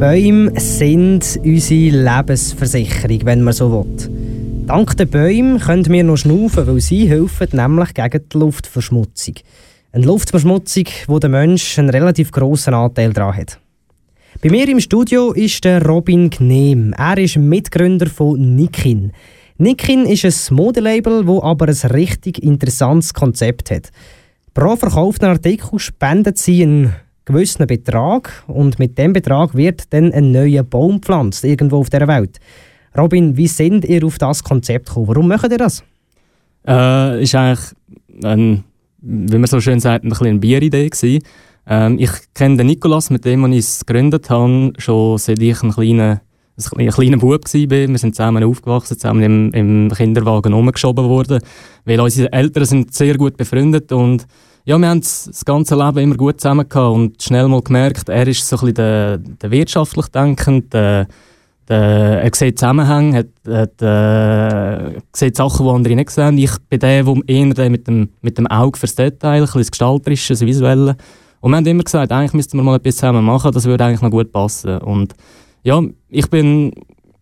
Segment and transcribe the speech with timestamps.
[0.00, 4.66] Bäume sind unsere Lebensversicherung, wenn man so will.
[4.66, 9.34] Dank den Bäumen können wir noch schnaufen, weil sie helfen nämlich gegen die Luftverschmutzung.
[9.92, 13.60] Eine Luftverschmutzung, wo der Mensch einen relativ grossen Anteil daran hat.
[14.42, 16.94] Bei mir im Studio ist der Robin Gnehm.
[16.96, 19.12] Er ist Mitgründer von Nikin.
[19.58, 23.90] Nikin ist ein Modelabel, das aber ein richtig interessantes Konzept hat.
[24.54, 26.94] Pro verkauften Artikel spendet sie einen
[27.32, 32.06] gewissen Betrag und mit dem Betrag wird dann ein neuer Baum gepflanzt, irgendwo auf der
[32.08, 32.38] Welt.
[32.96, 35.08] Robin, wie sind ihr auf das Konzept gekommen?
[35.08, 35.84] Warum macht ihr das?
[36.66, 37.74] Äh, ist eigentlich,
[38.24, 38.64] ein,
[39.00, 41.22] wie man so schön sagt, ein eine Bieridee gewesen.
[41.66, 45.70] Ähm, ich kenne den Nikolas, mit dem ich es gegründet habe, schon seit ich ein
[45.70, 46.20] kleiner,
[46.76, 47.70] ein kleiner Bub war.
[47.70, 51.40] Wir sind zusammen aufgewachsen, zusammen im, im Kinderwagen umgeschoben worden,
[51.84, 54.26] weil unsere Eltern sind sehr gut befreundet und
[54.64, 58.28] ja, wir haben das ganze Leben immer gut zusammen gehabt und schnell mal gemerkt, er
[58.28, 61.08] ist so ein der, der wirtschaftlich denkende, der,
[61.68, 66.36] der, er sieht Zusammenhänge, hat, hat, äh, sieht Sachen, die andere nicht sehen.
[66.36, 70.34] Ich bin der, der eher mit, dem, mit dem Auge fürs Detail, ein das Gestalterische,
[70.34, 70.96] das Visuelle.
[71.40, 74.02] Und wir haben immer gesagt, eigentlich müssten wir mal etwas zusammen machen, das würde eigentlich
[74.02, 74.78] noch gut passen.
[74.78, 75.14] Und
[75.62, 76.72] ja, ich bin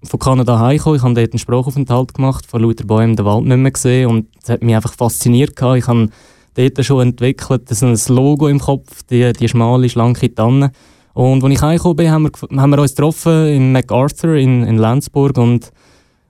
[0.02, 3.56] von Kanada heimgekommen, ich habe dort einen Sprachaufenthalt gemacht, vor lauter Bäumen den Wald nicht
[3.56, 5.56] mehr gesehen und es hat mich einfach fasziniert.
[5.56, 5.78] Gehabt.
[5.78, 6.08] Ich habe
[6.54, 10.72] dort schon entwickelt, das ist ein Logo im Kopf, die, die schmale, schlanke Tanne.
[11.14, 14.78] Und als ich heimgekommen bin, haben wir, haben wir uns getroffen in MacArthur in, in
[14.78, 15.72] Lenzburg und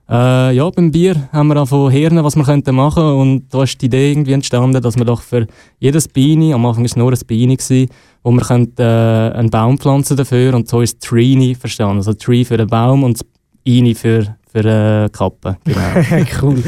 [0.09, 3.79] äh, ja, beim Bier haben wir angefangen Hirnen, was wir könnten machen und da ist
[3.79, 5.45] die Idee irgendwie entstanden, dass wir doch für
[5.79, 7.89] jedes Beine, am Anfang war es nur ein Beine, gewesen,
[8.23, 12.43] wo wir könnten, äh, einen Baum pflanzen dafür und so ist Treenie verstanden, also Tree
[12.43, 13.19] für den Baum und
[13.63, 14.65] Beine für, für
[15.05, 15.57] äh, Kappe.
[15.65, 16.25] Genau.
[16.41, 16.63] cool.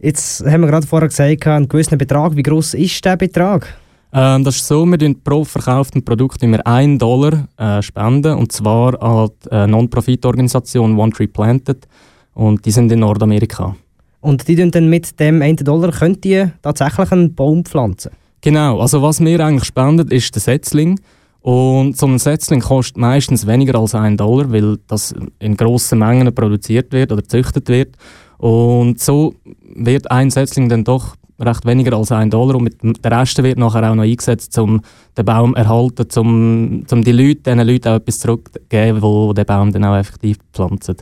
[0.00, 2.36] Jetzt haben wir gerade vorher gesagt, einen gewissen Betrag.
[2.36, 3.66] Wie groß ist der Betrag?
[4.12, 8.52] Ähm, das ist so, wir spenden pro verkauften Produkt immer 1 Dollar äh, spenden, und
[8.52, 11.88] zwar an die äh, Non-Profit-Organisation One Tree Planted.
[12.34, 13.76] Und die sind in Nordamerika.
[14.20, 18.12] Und die dann mit dem 1 Dollar könnt ihr tatsächlich einen Baum pflanzen?
[18.40, 20.98] Genau, also was wir eigentlich spenden, ist der Setzling.
[21.40, 26.34] Und so ein Setzling kostet meistens weniger als 1 Dollar, weil das in grossen Mengen
[26.34, 27.96] produziert wird oder gezüchtet wird.
[28.38, 29.34] Und so
[29.74, 33.58] wird ein Setzling dann doch recht weniger als 1 Dollar und mit, der Rest wird
[33.58, 34.80] nachher auch noch eingesetzt, um
[35.16, 39.46] den Baum zu erhalten, um, um die Leute, diesen Leuten auch etwas zurückzugeben, die den
[39.46, 40.96] Baum dann auch effektiv pflanzen.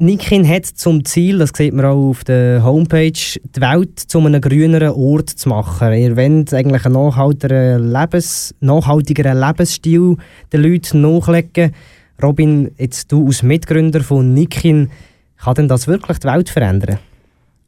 [0.00, 4.40] Nikin hat zum Ziel, das sieht man auch auf der Homepage, die Welt zu einem
[4.40, 5.92] grüneren Ort zu machen.
[5.92, 10.16] Ihr wollt eigentlich einen nachhaltigeren, Lebens, nachhaltigeren Lebensstil
[10.52, 11.74] den Leuten nachlegen.
[12.22, 14.88] Robin, jetzt du als Mitgründer von Nikin,
[15.36, 16.98] kann denn das wirklich die Welt verändern?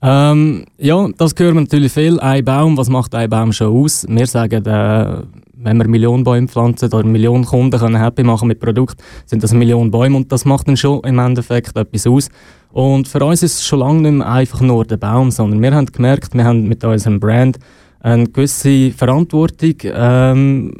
[0.00, 2.20] Ähm, ja, das hören wir natürlich viel.
[2.20, 4.06] Ein Baum, was macht ein Baum schon aus?
[4.08, 5.22] Wir sagen, äh,
[5.62, 9.52] wenn wir Millionen Bäume pflanzen oder Millionen Kunden können happy machen mit Produkt, sind das
[9.52, 12.28] Millionen Bäume und das macht dann schon im Endeffekt etwas aus.
[12.72, 15.74] Und für uns ist es schon lange nicht mehr einfach nur der Baum, sondern wir
[15.74, 17.58] haben gemerkt, wir haben mit unserem Brand
[18.00, 20.72] eine gewisse Verantwortung ähm,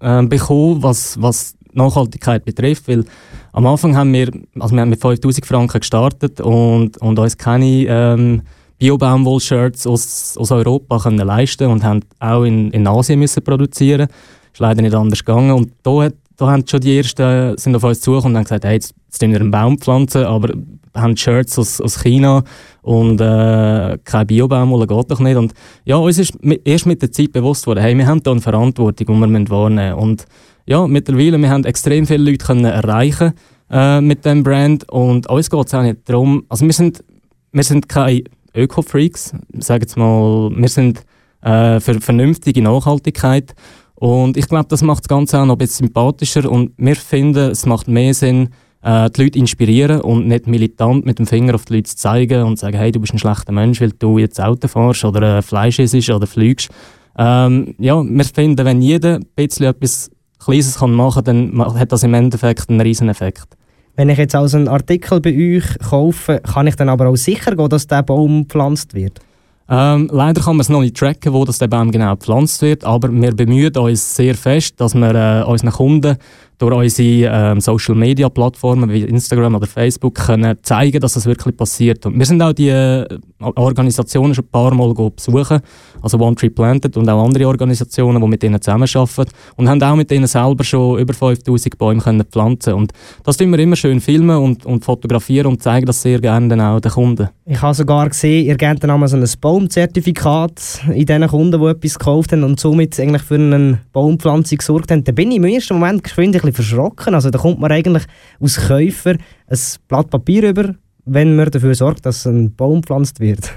[0.00, 3.04] äh, bekommen, was, was Nachhaltigkeit betrifft, weil
[3.52, 7.86] am Anfang haben wir, also wir haben mit 5000 Franken gestartet und, und uns keine
[7.88, 8.42] ähm,
[8.82, 14.08] Bio-Baumwoll-Shirts aus, aus Europa können leisten und haben auch in, in Asien müssen produzieren.
[14.52, 15.52] Ist leider nicht anders gegangen.
[15.52, 18.64] Und da, hat, da haben schon die ersten sind auf uns zugekommen und haben gesagt,
[18.64, 20.52] hey, jetzt, jetzt wir einen Baum pflanzen, aber
[20.94, 22.42] haben Shirts aus, aus China
[22.82, 25.36] und äh, kein Bio-Baumwolle geht doch nicht.
[25.36, 25.54] Und
[25.84, 29.06] ja, uns ist erst mit der Zeit bewusst worden, hey, wir haben da eine Verantwortung,
[29.06, 30.02] die wir wahrnehmen müssen.
[30.02, 30.26] Und
[30.66, 33.32] ja, mittlerweile, wir haben extrem viele Leute können erreichen
[33.70, 37.04] äh, mit dem Brand und uns geht es auch nicht darum, also wir sind,
[37.52, 41.04] wir sind keine Öko-Freaks, sage jetzt mal, wir sind
[41.42, 43.54] äh, für vernünftige Nachhaltigkeit
[43.94, 47.50] und ich glaube, das macht das Ganze auch noch ein bisschen sympathischer und wir finden,
[47.50, 48.50] es macht mehr Sinn,
[48.82, 52.42] äh, die Leute inspirieren und nicht militant mit dem Finger auf die Leute zu zeigen
[52.42, 55.42] und sagen, hey, du bist ein schlechter Mensch, weil du jetzt Auto fährst oder äh,
[55.42, 56.70] Fleisch isst oder fliegst.
[57.16, 60.10] Ähm, ja, wir finden, wenn jeder ein bisschen etwas
[60.42, 63.56] Kleines kann machen kann, dann hat das im Endeffekt einen riesen Effekt.
[63.94, 67.54] Wenn ich jetzt also einen Artikel bei euch kaufe, kann ich dann aber auch sicher
[67.54, 69.20] gehen, dass der Baum gepflanzt wird?
[69.68, 72.84] Ähm, leider kann man es noch nicht tracken, wo das der Baum genau gepflanzt wird,
[72.84, 76.16] aber wir bemühen uns sehr fest, dass wir äh, unseren Kunden
[76.58, 81.56] durch unsere ähm, Social Media Plattformen wie Instagram oder Facebook können zeigen, dass das wirklich
[81.56, 82.04] passiert.
[82.06, 83.06] Und wir sind auch die äh,
[83.42, 85.60] Organisationen schon ein paar Mal besuchen,
[86.00, 89.96] also One Tree Planted und auch andere Organisationen, die mit ihnen zusammenarbeiten und haben auch
[89.96, 92.92] mit ihnen selber schon über 5000 Bäume können pflanzen und
[93.24, 96.60] das tun wir immer schön filmen und, und fotografieren und zeigen das sehr gerne dann
[96.60, 97.28] auch den Kunden.
[97.44, 101.66] Ich habe sogar gesehen, ihr gebt dann einmal so ein Baumzertifikat in diesen Kunden, die
[101.66, 105.04] etwas gekauft haben und somit eigentlich für eine Baumpflanzung gesorgt haben.
[105.04, 107.14] Da bin ich im ersten Moment geschwind ein bisschen verschrocken.
[107.14, 108.04] Also da kommt man eigentlich
[108.40, 109.16] als Käufer
[109.48, 109.58] ein
[109.88, 110.74] Blatt Papier über,
[111.04, 113.52] wenn man dafür sorgt, dass ein Baum gepflanzt wird.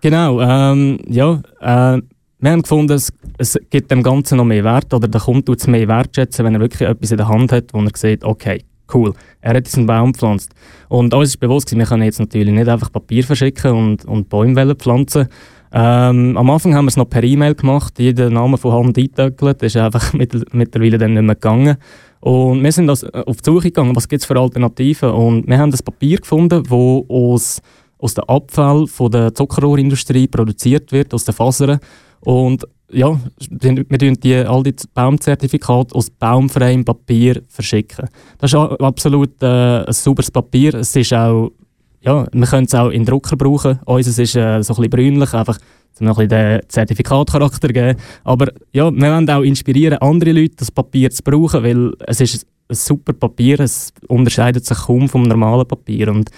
[0.00, 1.40] Genau, ähm, ja.
[1.60, 2.02] Äh,
[2.40, 5.58] wir haben gefunden, es, es gibt dem Ganzen noch mehr Wert oder der Kunde tut
[5.58, 8.62] es mehr wertschätzen, wenn er wirklich etwas in der Hand hat, wo er sieht, okay,
[8.94, 10.52] cool, er hat diesen Baum gepflanzt.
[10.88, 14.74] Und uns ist bewusst, wir können jetzt natürlich nicht einfach Papier verschicken und, und Bäume
[14.76, 15.28] pflanzen.
[15.72, 19.62] Ähm, am Anfang haben wir es noch per E-Mail gemacht, jeden Namen von Hand eingetöckelt,
[19.62, 21.76] ist einfach mit, mittlerweile dann nicht mehr gegangen.
[22.20, 25.10] Und wir sind also auf die Suche gegangen, was gibt es für Alternativen.
[25.10, 27.62] Und wir haben das Papier gefunden, das aus,
[27.98, 31.78] aus dem Abfall von der Zuckerrohrindustrie produziert wird, aus den Fasern.
[32.20, 33.18] Und ja,
[33.50, 38.08] wir tun die, all die Baumzertifikate aus baumfreiem Papier verschicken.
[38.38, 40.74] Das ist absolut äh, ein sauberes Papier.
[40.74, 41.52] Es ist auch,
[42.00, 43.80] ja, wir können es auch in Drucker brauchen.
[43.84, 45.58] Unseres ist äh, so ein bisschen brünlich, einfach
[46.00, 47.98] um noch ein bisschen den Zertifikatcharakter geben.
[48.24, 52.46] Aber ja, wir wollen auch inspirieren, andere Leute das Papier zu brauchen, weil es ist
[52.68, 56.30] ein super Papier, es unterscheidet sich kaum vom normalen Papier und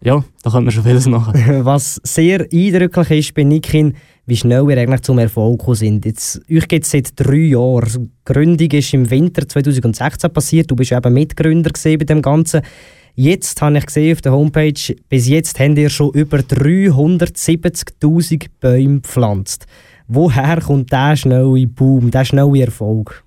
[0.00, 1.34] ja, da können wir schon vieles machen.
[1.64, 3.94] Was sehr eindrücklich ist bei Nikin,
[4.26, 6.04] wie schnell wir eigentlich zum Erfolg sind.
[6.04, 7.88] Jetzt, euch geht es seit drei Jahren.
[8.04, 10.70] Die Gründung ist im Winter 2016 passiert.
[10.70, 12.60] Du bist eben Mitgründer bei dem Ganzen.
[13.20, 19.00] Jetzt habe ich gesehen auf der Homepage, bis jetzt habt ihr schon über 370.000 Bäume
[19.00, 19.66] gepflanzt.
[20.06, 23.24] Woher kommt der schnelle Boom, der schnelle Erfolg?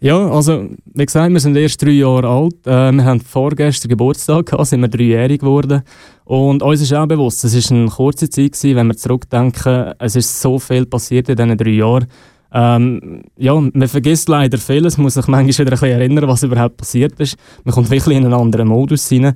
[0.00, 2.66] Ja, also wie gesagt, wir sind erst drei Jahre alt.
[2.66, 5.80] Äh, wir haben vorgestern Geburtstag gehabt, sind wir dreijährig geworden.
[6.26, 10.16] Und uns ist auch bewusst, es war eine kurze Zeit gewesen, wenn wir zurückdenken, es
[10.16, 12.08] ist so viel passiert in diesen drei Jahren.
[12.52, 16.78] Ähm, ja, man vergisst leider vieles, muss sich manchmal wieder ein bisschen erinnern, was überhaupt
[16.78, 17.36] passiert ist.
[17.64, 19.34] Man kommt wirklich in einen anderen Modus hinein.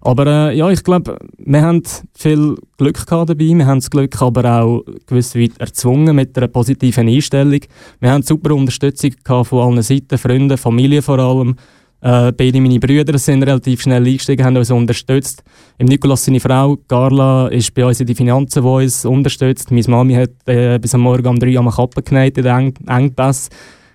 [0.00, 1.82] Aber äh, ja, ich glaube, wir haben
[2.14, 3.48] viel Glück gehabt dabei.
[3.48, 7.60] Wir haben das Glück aber auch gewiss weit erzwungen mit einer positiven Einstellung.
[8.00, 11.56] Wir haben super Unterstützung gehabt von allen Seiten, Freunden, Familie vor allem.
[12.04, 15.42] Äh, beide meine Brüder sind relativ schnell eingestiegen, haben uns unterstützt.
[15.78, 19.70] Im Nikolas seine Frau, Carla, ist bei uns in die Finanzen, die uns unterstützt.
[19.70, 23.50] Meine Mami hat äh, bis am Morgen um drei am Kappen genäht in den Engpässen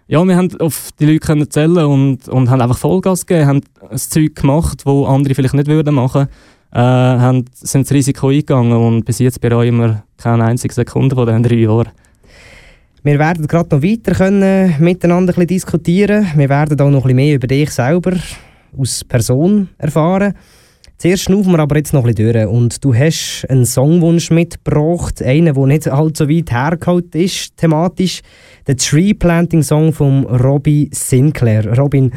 [0.08, 3.62] ja, wir haben auf die Leute können zählen und, und haben einfach Vollgas gegeben, haben
[3.92, 6.28] das Zeug gemacht, das andere vielleicht nicht würden machen
[6.72, 11.28] äh, haben, sind das Risiko eingegangen und bis jetzt bereuen wir keine einzige Sekunde von
[11.28, 11.90] diesen drei Jahren.
[13.02, 16.28] Wir werden gerade noch weiter können miteinander ein diskutieren.
[16.36, 18.12] Wir werden auch noch ein bisschen mehr über dich selber
[18.78, 20.34] als Person erfahren.
[20.98, 22.48] Zuerst schnaufen wir aber jetzt noch ein bisschen durch.
[22.48, 28.20] Und du hast einen Songwunsch mitgebracht, einen, der nicht allzu weit hergeholt ist, thematisch.
[28.68, 31.78] Der Tree Planting Song von Robbie Sinclair.
[31.78, 32.12] Robin,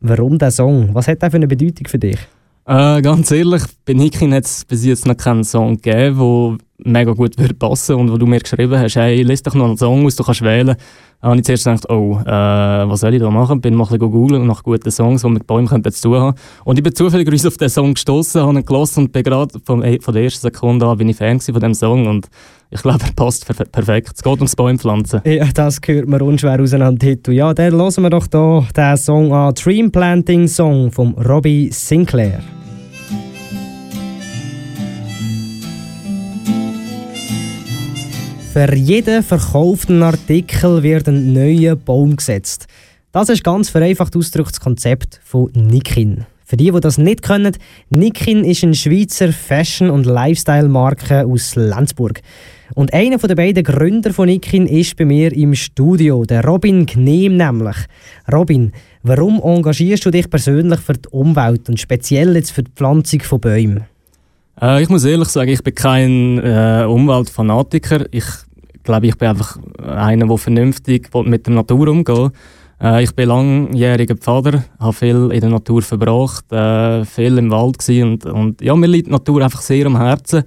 [0.00, 0.92] warum der Song?
[0.92, 2.18] Was hat der für eine Bedeutung für dich?
[2.66, 7.12] Äh, ganz ehrlich, bei Nikin hat es bis jetzt noch keinen Song gegeben, der mega
[7.12, 10.06] gut würde passen und wo du mir geschrieben hast, hey, lest doch noch einen Song
[10.06, 10.74] aus, du kannst wählen.
[11.20, 13.60] Da habe ich zuerst gedacht, oh, äh, was soll ich da machen?
[13.60, 16.38] Bin mal ein bisschen googeln nach guten Songs, die mit Bäumen zu tun haben.
[16.64, 19.82] Und ich bin zufällig auf diesen Song gestoßen, habe ihn gelassen und bin gerade von,
[20.00, 22.28] von der ersten Sekunde an bin ich Fan von dem Song und
[22.74, 24.10] ich glaube, er passt perfekt.
[24.16, 25.20] Es geht ums Bäumpflanzen.
[25.24, 27.16] Ja, das gehört mir unschwer auseinander.
[27.28, 32.40] Ja, dann hören wir doch hier den Song an, Dream Planting Song von Robbie Sinclair.
[38.52, 42.66] Für jeden verkauften Artikel wird ein neuer Baum gesetzt.
[43.12, 46.26] Das ist ganz vereinfacht ausgedrückt das Konzept von Nikin.
[46.44, 47.56] Für die, die das nicht können,
[47.90, 52.20] Nikin ist eine Schweizer Fashion- und Lifestyle-Marke aus Lenzburg.
[52.74, 57.36] Und einer der beiden Gründer von Nikin ist bei mir im Studio, der Robin Gnehm
[57.36, 57.76] nämlich.
[58.32, 63.20] Robin, warum engagierst du dich persönlich für die Umwelt und speziell jetzt für die Pflanzung
[63.20, 63.84] von Bäumen?
[64.60, 68.06] Äh, ich muss ehrlich sagen, ich bin kein äh, Umweltfanatiker.
[68.10, 68.24] Ich
[68.82, 72.32] glaube, ich bin einfach einer, der vernünftig mit der Natur umgeht.
[72.80, 77.78] Äh, ich bin langjähriger Pfader, habe viel in der Natur verbracht, äh, viel im Wald
[77.78, 80.44] gewesen und, und ja, mir liegt die Natur einfach sehr am Herzen.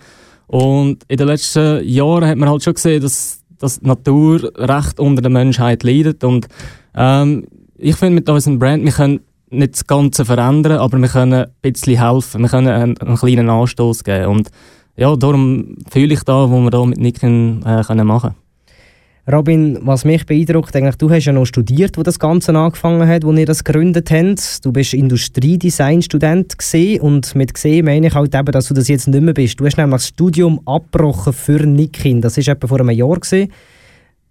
[0.48, 5.00] Und in den letzten Jahren hat man halt schon gesehen, dass, dass die Natur recht
[5.00, 6.48] unter der Menschheit leidet und
[6.96, 7.46] ähm,
[7.78, 11.52] ich finde mit unserem Brand, wir können nicht das Ganze verändern, aber wir können ein
[11.62, 12.42] bisschen helfen.
[12.42, 14.26] Wir können einen, einen kleinen Anstoß geben.
[14.26, 14.50] Und
[14.96, 18.36] ja, darum fühle ich da, wo wir da mit Nicken äh, können machen
[19.30, 23.26] Robin, was mich beeindruckt, eigentlich, du hast ja noch studiert, wo das Ganze angefangen hat,
[23.26, 24.64] wo ihr das gegründet habt.
[24.64, 26.56] Du bist Industriedesign-Student
[27.02, 29.60] und mit gesehen meine ich halt eben, dass du das jetzt nicht mehr bist.
[29.60, 32.22] Du hast nämlich das Studium abgebrochen für Nikin.
[32.22, 33.16] Das war etwa vor einem Jahr.
[33.16, 33.52] Gewesen.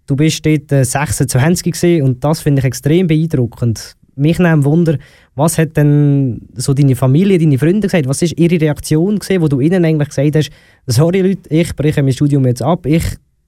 [0.07, 4.97] Du bist dort 26 äh, und das finde ich extrem beeindruckend mich nimmt Wunder,
[5.35, 8.07] was hat denn so deine Familie, deine Freunde gesagt?
[8.07, 10.49] Was ist ihre Reaktion gewesen, wo du ihnen eigentlich gesagt hast,
[10.87, 13.03] sorry Leute, ich breche mein Studium jetzt ab, ich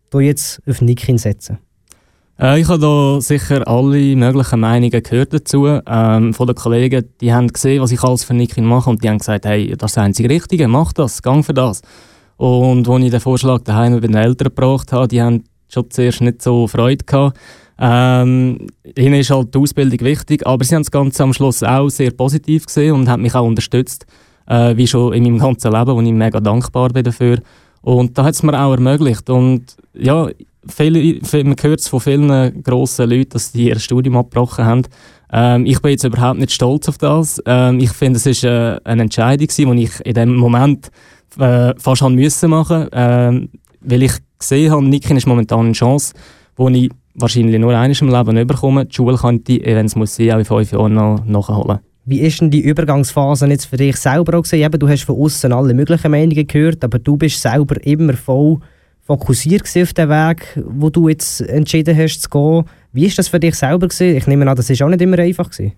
[0.10, 1.60] tue jetzt auf Nick hinsetzen?
[2.40, 5.68] Äh, ich habe da sicher alle möglichen Meinungen gehört dazu.
[5.86, 9.10] Ähm, von den Kollegen, die haben gesehen, was ich alles für Nikin mache und die
[9.10, 11.82] haben gesagt, hey, das ist das einzige Richtige, mach das, gang für das.
[12.38, 16.22] Und als ich den Vorschlag daheim bei den Eltern gebracht habe, die haben schon zuerst
[16.22, 17.38] nicht so Freude gehabt.
[17.78, 21.90] Ähm, ihnen ist halt die Ausbildung wichtig, aber sie haben das Ganze am Schluss auch
[21.90, 24.06] sehr positiv gesehen und haben mich auch unterstützt,
[24.48, 27.40] äh, wie schon in meinem ganzen Leben, wo ich mega dankbar bin dafür.
[27.82, 29.30] Und da hat es mir auch ermöglicht.
[29.30, 30.28] Und ja,
[30.68, 34.82] viele, man hört es von vielen grossen Leuten, dass die ihr Studium abgebrochen haben.
[35.32, 37.42] Ähm, ich bin jetzt überhaupt nicht stolz auf das.
[37.46, 40.92] Ähm, ich finde, es war äh, eine Entscheidung, die ich in dem Moment
[41.38, 43.48] äh, fast haben müssen machen, äh,
[43.82, 46.14] weil ich gesehen habe, Nikin ist momentan eine Chance,
[46.58, 48.86] die ich wahrscheinlich nur eines im Leben nicht bekomme.
[48.86, 51.80] Die Schule könnte wenn es muss sein, auch in fünf Jahren noch nachholen.
[52.10, 54.66] Wie ist denn die Übergangsphase jetzt für dich selber auch gesehen?
[54.66, 58.58] Eben, du hast von außen alle möglichen Meinungen gehört, aber du bist selber immer voll
[59.04, 62.66] fokussiert auf den Weg, wo du jetzt entschieden hast zu gehen.
[62.94, 64.18] Wie ist das für dich selber gewesen?
[64.18, 65.74] Ich nehme an, das ist auch nicht immer einfach gewesen.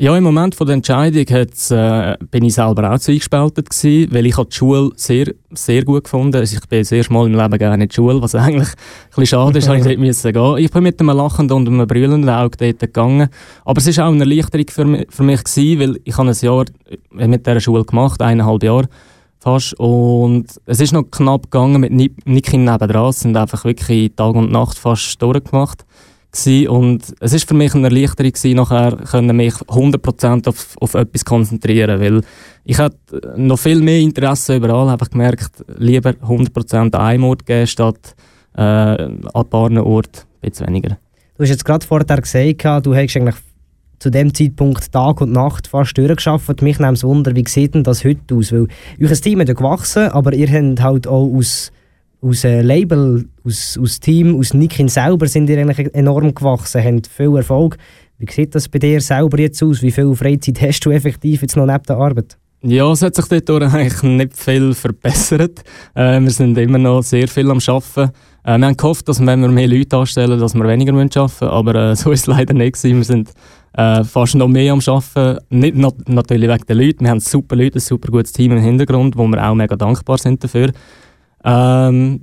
[0.00, 4.36] Ja, im Moment von der Entscheidung äh, bin ich selber auch zugespaltet gewesen, weil ich
[4.36, 6.36] die Schule sehr, sehr gut gefunden.
[6.36, 9.08] Also ich bin das erste Mal im Leben gerne in die Schule, was eigentlich ein
[9.08, 10.58] bisschen schade ist, habe ich dort müssen gehen.
[10.58, 13.28] Ich bin mit einem lachenden und einem brüllenden Auge dort gegangen.
[13.64, 16.36] Aber es war auch eine Erleichterung für mich, für mich gewesen, weil ich habe ein
[16.40, 16.64] Jahr
[17.10, 18.88] mit dieser Schule gemacht, eineinhalb Jahre
[19.40, 19.74] fast.
[19.80, 21.90] Und es ist noch knapp gegangen mit
[22.24, 23.10] Niki nebendran.
[23.10, 25.84] Es sind einfach wirklich Tag und Nacht fast durchgemacht
[26.32, 26.68] gewesen.
[26.68, 31.24] und es ist für mich eine Erleichterung gewesen, nachher können mich 100% auf, auf etwas
[31.24, 32.22] konzentrieren, weil
[32.64, 32.96] ich hatte
[33.36, 38.14] noch viel mehr Interesse überall, habe gemerkt, lieber 100% an einem Ort geben, statt
[38.56, 40.98] äh, an ein paar Orten ein weniger.
[41.36, 43.36] Du hast jetzt gerade vorher gesagt, du hast eigentlich
[43.98, 46.62] zu dem Zeitpunkt Tag und Nacht fast durchgeschafft.
[46.62, 48.52] Mich nimmt es Wunder, wie sieht denn das heute aus?
[48.52, 48.68] Weil
[49.00, 51.72] euer Team ist ja gewachsen, aber ihr habt halt auch aus
[52.20, 57.06] aus äh, Label, aus, aus Team, aus Nikin selber sind ihr eigentlich enorm gewachsen, habt
[57.06, 57.76] viel Erfolg.
[58.18, 59.82] Wie sieht das bei dir selber jetzt aus?
[59.82, 62.36] Wie viel Freizeit hast du effektiv jetzt noch neben der Arbeit?
[62.60, 65.62] Ja, es hat sich dort eigentlich nicht viel verbessert.
[65.94, 68.12] Äh, wir sind immer noch sehr viel am Arbeiten.
[68.42, 71.44] Äh, wir haben gehofft, dass wenn wir mehr Leute anstellen, dass wir weniger arbeiten müssen,
[71.44, 72.96] aber äh, so ist es leider nicht gewesen.
[72.96, 73.30] Wir sind
[73.74, 75.38] äh, fast noch mehr am Arbeiten.
[75.50, 77.04] Nicht not natürlich wegen den Leuten.
[77.04, 80.18] Wir haben super Leute, ein super gutes Team im Hintergrund, wo wir auch mega dankbar
[80.18, 80.72] sind dafür.
[81.44, 82.20] Ähm,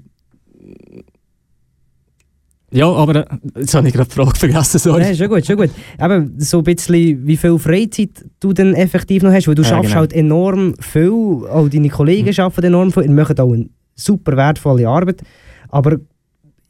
[2.71, 3.25] ja, aber
[3.57, 5.03] jetzt habe ich gerade die Frage vergessen, sorry.
[5.03, 5.69] Nein, schon gut, schon gut.
[5.97, 9.69] Aber so ein bisschen, wie viel Freizeit du dann effektiv noch hast, weil du ja,
[9.69, 9.99] schaffst genau.
[10.01, 12.41] halt enorm viel, auch deine Kollegen mhm.
[12.41, 15.21] arbeiten enorm viel, ihr macht auch eine super wertvolle Arbeit,
[15.69, 15.99] aber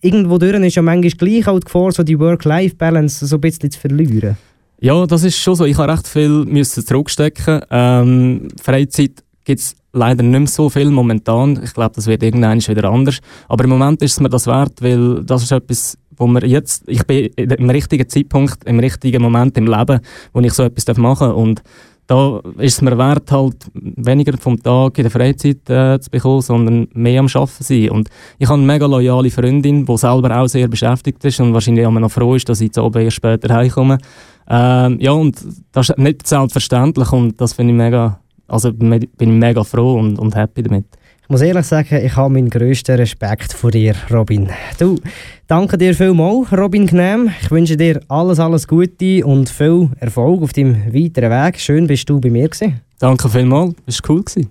[0.02, 3.72] irgendwo durch ist ja manchmal gleich auch die Gefahr, so die Work-Life-Balance so ein bisschen
[3.72, 4.38] zu verlieren.
[4.80, 5.66] Ja, das ist schon so.
[5.66, 7.62] Ich habe recht viel müssen zurückstecken.
[7.72, 11.62] Ähm, Freizeit gibt es leider nicht mehr so viel momentan.
[11.64, 13.20] Ich glaube, das wird irgendwann wieder anders.
[13.48, 16.84] Aber im Moment ist es mir das wert, weil das ist etwas, wo wir jetzt,
[16.88, 20.00] ich bin im richtigen Zeitpunkt, im richtigen Moment im Leben,
[20.34, 21.38] wo ich so etwas machen darf.
[21.38, 21.64] Und
[22.08, 26.42] da ist es mir wert, halt weniger vom Tag in der Freizeit äh, zu bekommen,
[26.42, 27.90] sondern mehr am Arbeiten sein.
[27.90, 31.86] Und ich habe eine mega loyale Freundin, die selber auch sehr beschäftigt ist und wahrscheinlich
[31.86, 33.98] auch noch froh ist, dass ich jetzt oben erst später heimkomme.
[34.48, 35.36] Ähm, ja, und
[35.72, 40.18] das ist nicht selbstverständlich und das finde ich mega also bin ich mega froh und,
[40.20, 40.86] und happy damit.
[41.24, 44.48] Ich muss ehrlich sagen, ich habe meinen grössten Respekt vor dir, Robin.
[44.78, 45.00] Du,
[45.48, 47.32] danke dir vielmals, Robin Gnehm.
[47.42, 51.60] Ich wünsche dir alles, alles Gute und viel Erfolg auf deinem weiteren Weg.
[51.60, 52.80] Schön, bist du bei mir gewesen.
[53.00, 54.24] Danke vielmals, es war cool.
[54.24, 54.44] Gewesen.